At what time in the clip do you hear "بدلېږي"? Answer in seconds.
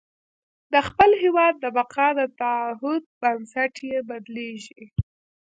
4.09-4.83